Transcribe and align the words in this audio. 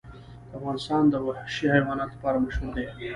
افغانستان 0.57 1.03
د 1.09 1.13
وحشي 1.27 1.65
حیواناتو 1.75 2.13
لپاره 2.15 2.37
مشهور 2.45 2.71
دی. 2.77 2.85